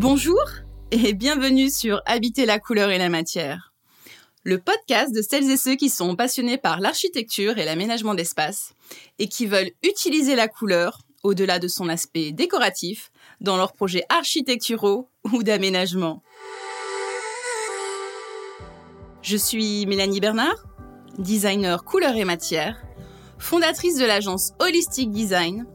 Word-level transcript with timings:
Bonjour 0.00 0.44
et 0.92 1.12
bienvenue 1.12 1.70
sur 1.70 2.02
Habiter 2.06 2.46
la 2.46 2.60
couleur 2.60 2.90
et 2.90 2.98
la 2.98 3.08
matière, 3.08 3.72
le 4.44 4.58
podcast 4.58 5.12
de 5.12 5.22
celles 5.22 5.50
et 5.50 5.56
ceux 5.56 5.74
qui 5.74 5.88
sont 5.88 6.14
passionnés 6.14 6.56
par 6.56 6.78
l'architecture 6.78 7.58
et 7.58 7.64
l'aménagement 7.64 8.14
d'espace 8.14 8.74
et 9.18 9.26
qui 9.26 9.46
veulent 9.46 9.72
utiliser 9.82 10.36
la 10.36 10.46
couleur, 10.46 11.00
au-delà 11.24 11.58
de 11.58 11.66
son 11.66 11.88
aspect 11.88 12.30
décoratif, 12.30 13.10
dans 13.40 13.56
leurs 13.56 13.72
projets 13.72 14.04
architecturaux 14.08 15.08
ou 15.32 15.42
d'aménagement. 15.42 16.22
Je 19.20 19.36
suis 19.36 19.84
Mélanie 19.86 20.20
Bernard, 20.20 20.64
designer 21.18 21.82
couleur 21.82 22.14
et 22.14 22.24
matière, 22.24 22.80
fondatrice 23.40 23.96
de 23.96 24.04
l'agence 24.04 24.52
Holistic 24.60 25.10
Design 25.10 25.66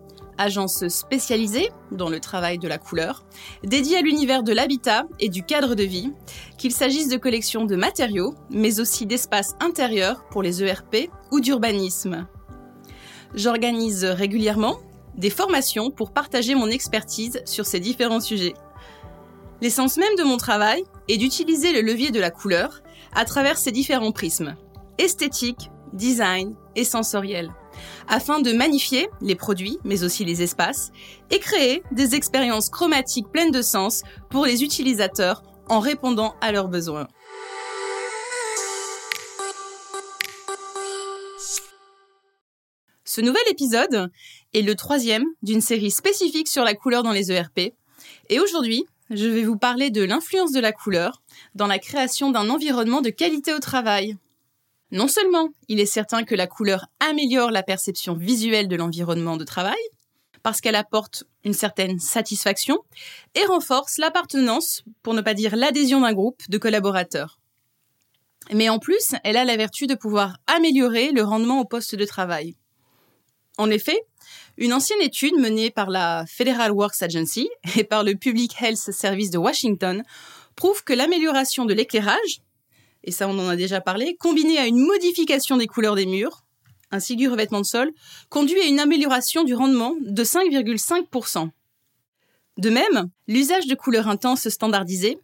agence 0.43 0.87
spécialisée 0.87 1.69
dans 1.91 2.09
le 2.09 2.19
travail 2.19 2.59
de 2.59 2.67
la 2.67 2.77
couleur, 2.77 3.25
dédiée 3.63 3.97
à 3.97 4.01
l'univers 4.01 4.43
de 4.43 4.53
l'habitat 4.53 5.05
et 5.19 5.29
du 5.29 5.43
cadre 5.43 5.75
de 5.75 5.83
vie, 5.83 6.11
qu'il 6.57 6.71
s'agisse 6.71 7.07
de 7.07 7.17
collections 7.17 7.65
de 7.65 7.75
matériaux, 7.75 8.35
mais 8.49 8.79
aussi 8.79 9.05
d'espaces 9.05 9.55
intérieurs 9.59 10.25
pour 10.29 10.43
les 10.43 10.63
ERP 10.63 11.09
ou 11.31 11.39
d'urbanisme. 11.39 12.27
J'organise 13.33 14.05
régulièrement 14.05 14.79
des 15.15 15.29
formations 15.29 15.89
pour 15.89 16.11
partager 16.11 16.55
mon 16.55 16.67
expertise 16.67 17.41
sur 17.45 17.65
ces 17.65 17.79
différents 17.79 18.19
sujets. 18.19 18.53
L'essence 19.61 19.97
même 19.97 20.15
de 20.17 20.23
mon 20.23 20.37
travail 20.37 20.83
est 21.07 21.17
d'utiliser 21.17 21.71
le 21.71 21.81
levier 21.81 22.11
de 22.11 22.19
la 22.19 22.31
couleur 22.31 22.83
à 23.13 23.25
travers 23.25 23.57
ces 23.57 23.71
différents 23.71 24.11
prismes, 24.11 24.55
esthétique, 24.97 25.69
design 25.93 26.55
et 26.75 26.83
sensoriel 26.83 27.51
afin 28.07 28.39
de 28.39 28.53
magnifier 28.53 29.09
les 29.21 29.35
produits, 29.35 29.79
mais 29.83 30.03
aussi 30.03 30.25
les 30.25 30.41
espaces, 30.41 30.91
et 31.31 31.39
créer 31.39 31.83
des 31.91 32.15
expériences 32.15 32.69
chromatiques 32.69 33.31
pleines 33.31 33.51
de 33.51 33.61
sens 33.61 34.03
pour 34.29 34.45
les 34.45 34.63
utilisateurs 34.63 35.43
en 35.69 35.79
répondant 35.79 36.35
à 36.41 36.51
leurs 36.51 36.67
besoins. 36.67 37.07
Ce 43.05 43.21
nouvel 43.21 43.43
épisode 43.49 44.09
est 44.55 44.63
le 44.63 44.73
troisième 44.73 45.25
d'une 45.43 45.61
série 45.61 45.91
spécifique 45.91 46.47
sur 46.47 46.63
la 46.63 46.73
couleur 46.73 47.03
dans 47.03 47.11
les 47.11 47.31
ERP. 47.31 47.73
Et 48.29 48.39
aujourd'hui, 48.39 48.85
je 49.11 49.27
vais 49.27 49.43
vous 49.43 49.57
parler 49.57 49.91
de 49.91 50.03
l'influence 50.03 50.51
de 50.51 50.59
la 50.59 50.71
couleur 50.71 51.21
dans 51.53 51.67
la 51.67 51.77
création 51.77 52.31
d'un 52.31 52.49
environnement 52.49 53.01
de 53.01 53.11
qualité 53.11 53.53
au 53.53 53.59
travail. 53.59 54.17
Non 54.93 55.07
seulement 55.07 55.49
il 55.69 55.79
est 55.79 55.87
certain 55.87 56.23
que 56.23 56.35
la 56.35 56.45
couleur 56.45 56.85
améliore 56.99 57.49
la 57.49 57.63
perception 57.63 58.13
visuelle 58.13 58.67
de 58.67 58.75
l'environnement 58.75 59.37
de 59.37 59.43
travail, 59.43 59.81
parce 60.43 60.61
qu'elle 60.61 60.75
apporte 60.75 61.23
une 61.43 61.55
certaine 61.55 61.99
satisfaction 61.99 62.77
et 63.33 63.43
renforce 63.45 63.97
l'appartenance, 63.97 64.83
pour 65.01 65.15
ne 65.15 65.21
pas 65.21 65.33
dire 65.33 65.55
l'adhésion 65.55 66.01
d'un 66.01 66.13
groupe 66.13 66.43
de 66.47 66.59
collaborateurs. 66.59 67.39
Mais 68.51 68.69
en 68.69 68.77
plus, 68.77 69.15
elle 69.23 69.37
a 69.37 69.45
la 69.45 69.57
vertu 69.57 69.87
de 69.87 69.95
pouvoir 69.95 70.37
améliorer 70.45 71.11
le 71.11 71.23
rendement 71.23 71.59
au 71.59 71.65
poste 71.65 71.95
de 71.95 72.05
travail. 72.05 72.55
En 73.57 73.71
effet, 73.71 73.99
une 74.57 74.73
ancienne 74.73 75.01
étude 75.01 75.39
menée 75.39 75.71
par 75.71 75.89
la 75.89 76.23
Federal 76.27 76.71
Works 76.71 77.01
Agency 77.01 77.49
et 77.77 77.83
par 77.83 78.03
le 78.03 78.13
Public 78.13 78.53
Health 78.61 78.91
Service 78.91 79.31
de 79.31 79.39
Washington 79.39 80.03
prouve 80.55 80.83
que 80.83 80.93
l'amélioration 80.93 81.65
de 81.65 81.73
l'éclairage, 81.73 82.41
et 83.03 83.11
ça 83.11 83.27
on 83.27 83.37
en 83.39 83.49
a 83.49 83.55
déjà 83.55 83.81
parlé, 83.81 84.15
combiné 84.19 84.57
à 84.57 84.67
une 84.67 84.79
modification 84.79 85.57
des 85.57 85.67
couleurs 85.67 85.95
des 85.95 86.05
murs, 86.05 86.43
ainsi 86.91 87.15
que 87.15 87.19
du 87.19 87.27
revêtement 87.27 87.61
de 87.61 87.65
sol, 87.65 87.91
conduit 88.29 88.59
à 88.61 88.65
une 88.65 88.79
amélioration 88.79 89.43
du 89.43 89.55
rendement 89.55 89.95
de 90.01 90.23
5,5%. 90.23 91.49
De 92.57 92.69
même, 92.69 93.09
l'usage 93.27 93.65
de 93.65 93.73
couleurs 93.73 94.07
intenses 94.07 94.47
standardisées, 94.47 95.17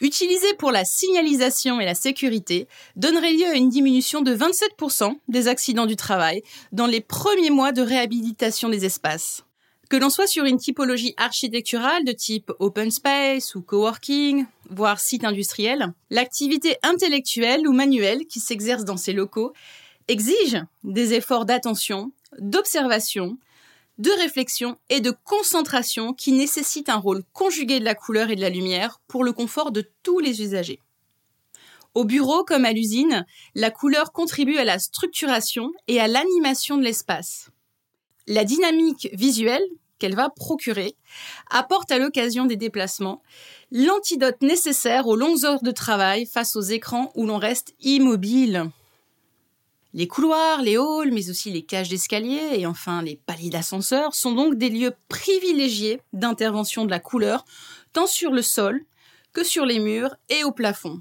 utilisées 0.00 0.54
pour 0.58 0.72
la 0.72 0.84
signalisation 0.84 1.80
et 1.80 1.84
la 1.84 1.94
sécurité, 1.94 2.66
donnerait 2.96 3.32
lieu 3.32 3.46
à 3.46 3.54
une 3.54 3.68
diminution 3.68 4.20
de 4.20 4.34
27% 4.34 5.16
des 5.28 5.46
accidents 5.46 5.86
du 5.86 5.94
travail 5.94 6.42
dans 6.72 6.88
les 6.88 7.00
premiers 7.00 7.50
mois 7.50 7.70
de 7.70 7.82
réhabilitation 7.82 8.68
des 8.68 8.84
espaces. 8.84 9.44
Que 9.92 9.98
l'on 9.98 10.08
soit 10.08 10.26
sur 10.26 10.46
une 10.46 10.56
typologie 10.56 11.12
architecturale 11.18 12.02
de 12.06 12.12
type 12.12 12.50
open 12.60 12.90
space 12.90 13.54
ou 13.54 13.60
coworking, 13.60 14.46
voire 14.70 14.98
site 14.98 15.22
industriel, 15.22 15.92
l'activité 16.08 16.78
intellectuelle 16.82 17.68
ou 17.68 17.74
manuelle 17.74 18.24
qui 18.24 18.40
s'exerce 18.40 18.86
dans 18.86 18.96
ces 18.96 19.12
locaux 19.12 19.52
exige 20.08 20.56
des 20.82 21.12
efforts 21.12 21.44
d'attention, 21.44 22.10
d'observation, 22.38 23.36
de 23.98 24.10
réflexion 24.22 24.78
et 24.88 25.02
de 25.02 25.12
concentration 25.24 26.14
qui 26.14 26.32
nécessitent 26.32 26.88
un 26.88 26.96
rôle 26.96 27.22
conjugué 27.34 27.78
de 27.78 27.84
la 27.84 27.94
couleur 27.94 28.30
et 28.30 28.36
de 28.36 28.40
la 28.40 28.48
lumière 28.48 28.98
pour 29.08 29.24
le 29.24 29.34
confort 29.34 29.72
de 29.72 29.86
tous 30.02 30.20
les 30.20 30.40
usagers. 30.40 30.80
Au 31.92 32.06
bureau 32.06 32.44
comme 32.44 32.64
à 32.64 32.72
l'usine, 32.72 33.26
la 33.54 33.70
couleur 33.70 34.12
contribue 34.12 34.56
à 34.56 34.64
la 34.64 34.78
structuration 34.78 35.70
et 35.86 36.00
à 36.00 36.08
l'animation 36.08 36.78
de 36.78 36.82
l'espace. 36.82 37.50
La 38.26 38.44
dynamique 38.44 39.10
visuelle 39.12 39.66
qu'elle 40.02 40.16
va 40.16 40.30
procurer 40.30 40.96
apporte 41.48 41.92
à 41.92 41.98
l'occasion 41.98 42.44
des 42.44 42.56
déplacements 42.56 43.22
l'antidote 43.70 44.42
nécessaire 44.42 45.06
aux 45.06 45.14
longues 45.14 45.44
heures 45.44 45.62
de 45.62 45.70
travail 45.70 46.26
face 46.26 46.56
aux 46.56 46.60
écrans 46.60 47.12
où 47.14 47.24
l'on 47.24 47.38
reste 47.38 47.72
immobile. 47.80 48.68
Les 49.94 50.08
couloirs, 50.08 50.60
les 50.60 50.76
halls, 50.76 51.12
mais 51.12 51.30
aussi 51.30 51.52
les 51.52 51.62
cages 51.62 51.88
d'escalier 51.88 52.40
et 52.54 52.66
enfin 52.66 53.00
les 53.00 53.14
paliers 53.14 53.50
d'ascenseur 53.50 54.12
sont 54.16 54.32
donc 54.32 54.56
des 54.56 54.70
lieux 54.70 54.92
privilégiés 55.08 56.00
d'intervention 56.12 56.84
de 56.84 56.90
la 56.90 56.98
couleur, 56.98 57.44
tant 57.92 58.08
sur 58.08 58.32
le 58.32 58.42
sol 58.42 58.84
que 59.32 59.44
sur 59.44 59.64
les 59.64 59.78
murs 59.78 60.16
et 60.30 60.42
au 60.42 60.50
plafond. 60.50 61.00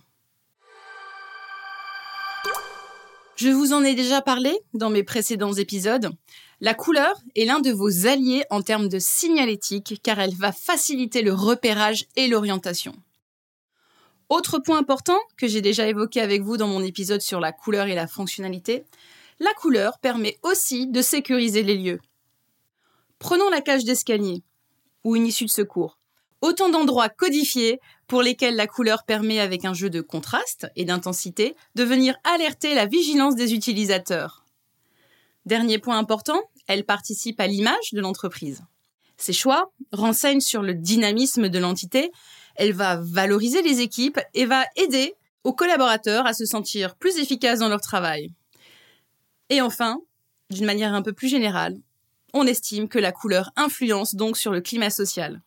Je 3.42 3.50
vous 3.50 3.74
en 3.74 3.84
ai 3.84 3.96
déjà 3.96 4.22
parlé 4.22 4.56
dans 4.76 4.92
mes 4.92 5.02
précédents 5.02 5.54
épisodes. 5.54 6.12
La 6.60 6.76
couleur 6.76 7.20
est 7.36 7.46
l'un 7.46 7.60
de 7.60 7.72
vos 7.72 8.06
alliés 8.06 8.44
en 8.52 8.62
termes 8.62 8.88
de 8.88 9.00
signalétique 9.00 10.00
car 10.04 10.20
elle 10.20 10.36
va 10.36 10.52
faciliter 10.52 11.24
le 11.24 11.34
repérage 11.34 12.06
et 12.16 12.28
l'orientation. 12.28 12.94
Autre 14.30 14.60
point 14.60 14.78
important 14.78 15.18
que 15.38 15.48
j'ai 15.48 15.62
déjà 15.62 15.88
évoqué 15.88 16.22
avec 16.22 16.44
vous 16.44 16.56
dans 16.56 16.68
mon 16.68 16.84
épisode 16.84 17.22
sur 17.22 17.40
la 17.40 17.52
couleur 17.52 17.88
et 17.88 17.96
la 17.96 18.06
fonctionnalité, 18.06 18.84
la 19.40 19.54
couleur 19.56 19.98
permet 19.98 20.38
aussi 20.44 20.86
de 20.86 21.02
sécuriser 21.02 21.64
les 21.64 21.78
lieux. 21.78 22.00
Prenons 23.18 23.50
la 23.50 23.62
cage 23.62 23.86
d'escalier 23.86 24.44
ou 25.04 25.16
une 25.16 25.26
issue 25.26 25.46
de 25.46 25.50
secours. 25.50 25.98
Autant 26.42 26.70
d'endroits 26.70 27.10
codifiés 27.10 27.80
pour 28.08 28.24
lesquels 28.24 28.56
la 28.56 28.68
couleur 28.68 29.04
permet, 29.04 29.40
avec 29.40 29.64
un 29.64 29.74
jeu 29.74 29.90
de 29.90 30.02
contraste 30.02 30.68
et 30.76 30.86
d'intensité, 30.86 31.56
de 31.76 31.84
venir 31.84 32.16
alerter 32.24 32.74
la 32.74 32.88
vigilance 32.88 33.36
des 33.36 33.54
utilisateurs. 33.54 34.44
Dernier 35.46 35.78
point 35.78 35.98
important, 35.98 36.42
elle 36.68 36.84
participe 36.84 37.40
à 37.40 37.48
l'image 37.48 37.94
de 37.94 38.02
l'entreprise. 38.02 38.64
Ses 39.18 39.34
choix 39.34 39.72
renseignent 39.92 40.42
sur 40.42 40.64
le 40.64 40.74
dynamisme 40.74 41.48
de 41.48 41.60
l'entité, 41.60 42.12
elle 42.56 42.74
va 42.74 42.98
valoriser 42.98 43.62
les 43.62 43.82
équipes 43.82 44.20
et 44.34 44.46
va 44.46 44.66
aider 44.76 45.14
aux 45.44 45.54
collaborateurs 45.54 46.26
à 46.26 46.34
se 46.34 46.46
sentir 46.46 46.96
plus 46.96 47.18
efficaces 47.18 47.60
dans 47.60 47.70
leur 47.70 47.82
travail. 47.82 48.32
Et 49.50 49.62
enfin, 49.62 50.00
d'une 50.50 50.66
manière 50.66 50.94
un 50.94 51.02
peu 51.02 51.14
plus 51.14 51.28
générale, 51.28 51.80
on 52.34 52.48
estime 52.48 52.88
que 52.88 53.00
la 53.00 53.12
couleur 53.12 53.52
influence 53.56 54.16
donc 54.16 54.38
sur 54.38 54.52
le 54.52 54.62
climat 54.62 54.90
social. 54.90 55.42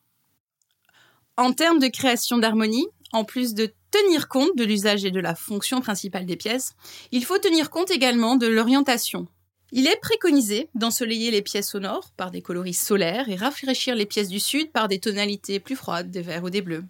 En 1.37 1.53
termes 1.53 1.81
de 1.81 1.89
création 1.89 2.39
d'harmonie, 2.39 2.87
en 3.13 3.25
plus 3.25 3.55
de 3.55 3.75
tenir 3.91 4.29
compte 4.29 4.57
de 4.57 4.65
l'usage 4.65 5.05
et 5.05 5.11
de 5.11 5.21
la 5.21 5.35
fonction 5.35 5.81
principale 5.81 6.27
des 6.27 6.37
pièces, 6.37 6.75
il 7.11 7.25
faut 7.25 7.39
tenir 7.39 7.71
compte 7.71 7.91
également 7.91 8.37
de 8.37 8.47
l'orientation. 8.47 9.27
Il 9.73 9.89
est 9.89 9.99
préconisé 10.01 10.71
d'ensoleiller 10.77 11.33
les 11.33 11.43
pièces 11.43 11.75
au 11.75 11.81
nord 11.81 12.13
par 12.17 12.31
des 12.31 12.43
coloris 12.43 12.75
solaires 12.75 13.29
et 13.29 13.35
rafraîchir 13.35 13.97
les 13.97 14.07
pièces 14.07 14.29
du 14.29 14.39
sud 14.39 14.71
par 14.71 14.87
des 14.87 15.01
tonalités 15.01 15.59
plus 15.59 15.75
froides, 15.75 16.13
des 16.13 16.23
verts 16.23 16.45
ou 16.45 16.51
des 16.51 16.63
bleus. 16.63 16.85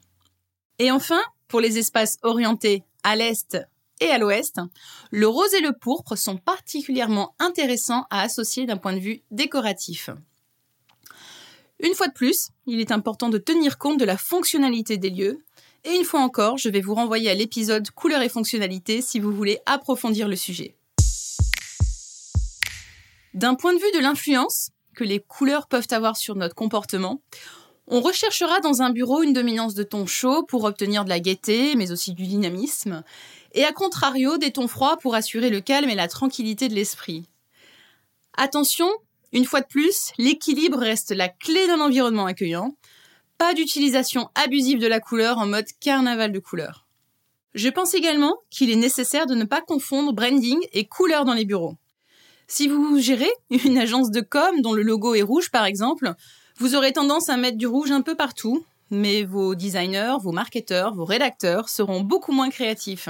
Et 0.78 0.90
enfin, 0.90 1.20
pour 1.48 1.60
les 1.60 1.78
espaces 1.78 2.18
orientés 2.22 2.82
à 3.02 3.16
l'est 3.16 3.56
et 4.00 4.08
à 4.08 4.18
l'ouest, 4.18 4.60
le 5.10 5.28
rose 5.28 5.54
et 5.54 5.60
le 5.60 5.72
pourpre 5.72 6.16
sont 6.16 6.36
particulièrement 6.36 7.34
intéressants 7.38 8.04
à 8.10 8.20
associer 8.20 8.66
d'un 8.66 8.76
point 8.76 8.92
de 8.92 8.98
vue 8.98 9.22
décoratif. 9.30 10.10
Une 11.84 11.94
fois 11.94 12.08
de 12.08 12.14
plus, 12.14 12.48
il 12.66 12.80
est 12.80 12.92
important 12.92 13.28
de 13.28 13.36
tenir 13.36 13.76
compte 13.76 14.00
de 14.00 14.06
la 14.06 14.16
fonctionnalité 14.16 14.96
des 14.96 15.10
lieux. 15.10 15.44
Et 15.84 15.94
une 15.94 16.04
fois 16.04 16.20
encore, 16.20 16.56
je 16.56 16.70
vais 16.70 16.80
vous 16.80 16.94
renvoyer 16.94 17.28
à 17.28 17.34
l'épisode 17.34 17.90
Couleur 17.90 18.22
et 18.22 18.30
fonctionnalité 18.30 19.02
si 19.02 19.20
vous 19.20 19.30
voulez 19.30 19.58
approfondir 19.66 20.26
le 20.26 20.34
sujet. 20.34 20.76
D'un 23.34 23.54
point 23.54 23.74
de 23.74 23.78
vue 23.78 23.92
de 23.94 23.98
l'influence 23.98 24.70
que 24.94 25.04
les 25.04 25.20
couleurs 25.20 25.66
peuvent 25.66 25.88
avoir 25.90 26.16
sur 26.16 26.36
notre 26.36 26.54
comportement, 26.54 27.20
on 27.86 28.00
recherchera 28.00 28.60
dans 28.60 28.80
un 28.80 28.88
bureau 28.88 29.22
une 29.22 29.34
dominance 29.34 29.74
de 29.74 29.82
tons 29.82 30.06
chauds 30.06 30.44
pour 30.44 30.64
obtenir 30.64 31.04
de 31.04 31.10
la 31.10 31.20
gaieté, 31.20 31.74
mais 31.76 31.92
aussi 31.92 32.14
du 32.14 32.26
dynamisme, 32.26 33.02
et 33.52 33.64
à 33.64 33.72
contrario 33.72 34.38
des 34.38 34.52
tons 34.52 34.68
froids 34.68 34.96
pour 34.96 35.14
assurer 35.14 35.50
le 35.50 35.60
calme 35.60 35.90
et 35.90 35.94
la 35.94 36.08
tranquillité 36.08 36.70
de 36.70 36.74
l'esprit. 36.74 37.28
Attention, 38.38 38.88
une 39.34 39.44
fois 39.44 39.60
de 39.60 39.66
plus, 39.66 40.12
l'équilibre 40.16 40.78
reste 40.78 41.10
la 41.10 41.28
clé 41.28 41.66
d'un 41.66 41.80
environnement 41.80 42.26
accueillant. 42.26 42.76
Pas 43.36 43.52
d'utilisation 43.52 44.30
abusive 44.36 44.78
de 44.78 44.86
la 44.86 45.00
couleur 45.00 45.38
en 45.38 45.46
mode 45.46 45.66
carnaval 45.80 46.30
de 46.30 46.38
couleurs. 46.38 46.86
Je 47.52 47.68
pense 47.68 47.94
également 47.94 48.36
qu'il 48.48 48.70
est 48.70 48.76
nécessaire 48.76 49.26
de 49.26 49.34
ne 49.34 49.44
pas 49.44 49.60
confondre 49.60 50.12
branding 50.12 50.58
et 50.72 50.86
couleur 50.86 51.24
dans 51.24 51.34
les 51.34 51.44
bureaux. 51.44 51.76
Si 52.46 52.68
vous 52.68 52.98
gérez 53.00 53.30
une 53.50 53.76
agence 53.76 54.12
de 54.12 54.20
com 54.20 54.60
dont 54.60 54.72
le 54.72 54.82
logo 54.82 55.14
est 55.14 55.22
rouge 55.22 55.50
par 55.50 55.64
exemple, 55.64 56.14
vous 56.58 56.76
aurez 56.76 56.92
tendance 56.92 57.28
à 57.28 57.36
mettre 57.36 57.58
du 57.58 57.66
rouge 57.66 57.90
un 57.90 58.02
peu 58.02 58.14
partout, 58.14 58.64
mais 58.90 59.24
vos 59.24 59.56
designers, 59.56 60.14
vos 60.20 60.30
marketeurs, 60.30 60.94
vos 60.94 61.04
rédacteurs 61.04 61.68
seront 61.68 62.02
beaucoup 62.02 62.32
moins 62.32 62.50
créatifs. 62.50 63.08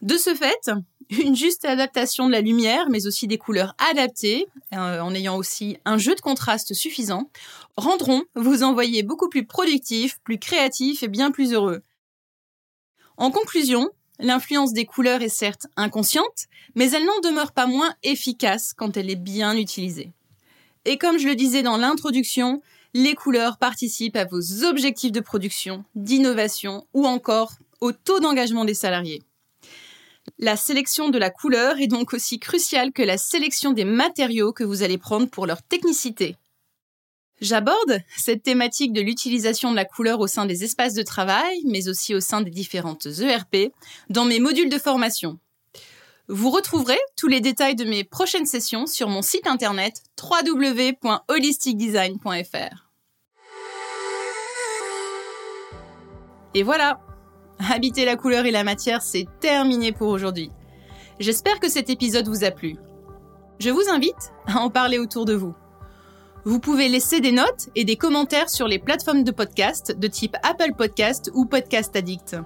De 0.00 0.16
ce 0.16 0.34
fait, 0.34 0.70
une 1.10 1.36
juste 1.36 1.64
adaptation 1.64 2.26
de 2.26 2.32
la 2.32 2.40
lumière, 2.40 2.88
mais 2.90 3.06
aussi 3.06 3.26
des 3.26 3.38
couleurs 3.38 3.74
adaptées, 3.90 4.46
euh, 4.74 5.00
en 5.00 5.14
ayant 5.14 5.36
aussi 5.36 5.76
un 5.84 5.98
jeu 5.98 6.14
de 6.14 6.20
contraste 6.20 6.74
suffisant, 6.74 7.30
rendront 7.76 8.22
vos 8.34 8.62
envoyés 8.62 9.02
beaucoup 9.02 9.28
plus 9.28 9.46
productifs, 9.46 10.18
plus 10.24 10.38
créatifs 10.38 11.02
et 11.02 11.08
bien 11.08 11.30
plus 11.30 11.52
heureux. 11.52 11.82
En 13.16 13.30
conclusion, 13.30 13.90
l'influence 14.18 14.72
des 14.72 14.86
couleurs 14.86 15.22
est 15.22 15.28
certes 15.28 15.66
inconsciente, 15.76 16.46
mais 16.74 16.90
elle 16.90 17.04
n'en 17.04 17.20
demeure 17.20 17.52
pas 17.52 17.66
moins 17.66 17.94
efficace 18.02 18.72
quand 18.74 18.96
elle 18.96 19.10
est 19.10 19.16
bien 19.16 19.56
utilisée. 19.56 20.12
Et 20.84 20.98
comme 20.98 21.18
je 21.18 21.28
le 21.28 21.34
disais 21.34 21.62
dans 21.62 21.76
l'introduction, 21.76 22.60
les 22.94 23.14
couleurs 23.14 23.58
participent 23.58 24.16
à 24.16 24.24
vos 24.24 24.64
objectifs 24.64 25.12
de 25.12 25.20
production, 25.20 25.84
d'innovation 25.94 26.86
ou 26.92 27.06
encore 27.06 27.52
au 27.80 27.92
taux 27.92 28.20
d'engagement 28.20 28.64
des 28.64 28.74
salariés. 28.74 29.22
La 30.38 30.56
sélection 30.56 31.08
de 31.08 31.18
la 31.18 31.30
couleur 31.30 31.78
est 31.78 31.86
donc 31.86 32.14
aussi 32.14 32.38
cruciale 32.38 32.92
que 32.92 33.02
la 33.02 33.18
sélection 33.18 33.72
des 33.72 33.84
matériaux 33.84 34.52
que 34.52 34.64
vous 34.64 34.82
allez 34.82 34.98
prendre 34.98 35.28
pour 35.28 35.46
leur 35.46 35.62
technicité. 35.62 36.36
J'aborde 37.40 38.00
cette 38.16 38.44
thématique 38.44 38.92
de 38.92 39.00
l'utilisation 39.00 39.72
de 39.72 39.76
la 39.76 39.84
couleur 39.84 40.20
au 40.20 40.28
sein 40.28 40.46
des 40.46 40.62
espaces 40.62 40.94
de 40.94 41.02
travail, 41.02 41.60
mais 41.64 41.88
aussi 41.88 42.14
au 42.14 42.20
sein 42.20 42.40
des 42.40 42.50
différentes 42.50 43.06
ERP, 43.06 43.72
dans 44.10 44.24
mes 44.24 44.38
modules 44.38 44.68
de 44.68 44.78
formation. 44.78 45.40
Vous 46.28 46.50
retrouverez 46.50 47.00
tous 47.16 47.26
les 47.26 47.40
détails 47.40 47.74
de 47.74 47.84
mes 47.84 48.04
prochaines 48.04 48.46
sessions 48.46 48.86
sur 48.86 49.08
mon 49.08 49.22
site 49.22 49.48
internet 49.48 50.04
www.holisticdesign.fr. 50.22 52.92
Et 56.54 56.62
voilà, 56.62 57.00
Habiter 57.70 58.04
la 58.04 58.16
couleur 58.16 58.46
et 58.46 58.50
la 58.50 58.64
matière, 58.64 59.02
c'est 59.02 59.26
terminé 59.40 59.92
pour 59.92 60.08
aujourd'hui. 60.08 60.50
J'espère 61.20 61.60
que 61.60 61.68
cet 61.68 61.90
épisode 61.90 62.28
vous 62.28 62.44
a 62.44 62.50
plu. 62.50 62.76
Je 63.60 63.70
vous 63.70 63.88
invite 63.90 64.32
à 64.46 64.60
en 64.60 64.70
parler 64.70 64.98
autour 64.98 65.24
de 65.24 65.34
vous. 65.34 65.54
Vous 66.44 66.58
pouvez 66.58 66.88
laisser 66.88 67.20
des 67.20 67.30
notes 67.30 67.68
et 67.76 67.84
des 67.84 67.96
commentaires 67.96 68.50
sur 68.50 68.66
les 68.66 68.80
plateformes 68.80 69.22
de 69.22 69.30
podcast 69.30 69.96
de 69.96 70.08
type 70.08 70.36
Apple 70.42 70.72
Podcast 70.76 71.30
ou 71.34 71.44
Podcast 71.44 71.94
Addict. 71.94 72.36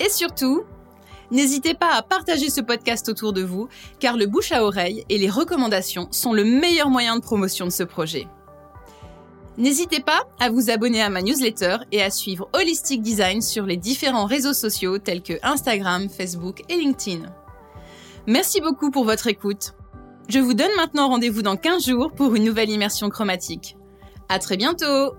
Et 0.00 0.08
surtout, 0.08 0.64
n'hésitez 1.30 1.74
pas 1.74 1.94
à 1.94 2.02
partager 2.02 2.50
ce 2.50 2.60
podcast 2.60 3.08
autour 3.08 3.32
de 3.32 3.42
vous, 3.42 3.68
car 4.00 4.16
le 4.16 4.26
bouche 4.26 4.50
à 4.50 4.64
oreille 4.64 5.04
et 5.08 5.18
les 5.18 5.30
recommandations 5.30 6.08
sont 6.10 6.32
le 6.32 6.44
meilleur 6.44 6.90
moyen 6.90 7.16
de 7.16 7.22
promotion 7.22 7.66
de 7.66 7.70
ce 7.70 7.84
projet. 7.84 8.26
N'hésitez 9.56 10.00
pas 10.00 10.26
à 10.40 10.50
vous 10.50 10.70
abonner 10.70 11.00
à 11.00 11.10
ma 11.10 11.22
newsletter 11.22 11.76
et 11.92 12.02
à 12.02 12.10
suivre 12.10 12.48
Holistic 12.54 13.02
Design 13.02 13.40
sur 13.40 13.66
les 13.66 13.76
différents 13.76 14.26
réseaux 14.26 14.52
sociaux 14.52 14.98
tels 14.98 15.22
que 15.22 15.34
Instagram, 15.42 16.08
Facebook 16.08 16.62
et 16.68 16.76
LinkedIn. 16.76 17.22
Merci 18.26 18.60
beaucoup 18.60 18.90
pour 18.90 19.04
votre 19.04 19.28
écoute. 19.28 19.74
Je 20.28 20.40
vous 20.40 20.54
donne 20.54 20.74
maintenant 20.76 21.08
rendez-vous 21.08 21.42
dans 21.42 21.56
15 21.56 21.86
jours 21.86 22.12
pour 22.12 22.34
une 22.34 22.44
nouvelle 22.44 22.70
immersion 22.70 23.10
chromatique. 23.10 23.76
À 24.28 24.38
très 24.38 24.56
bientôt! 24.56 25.14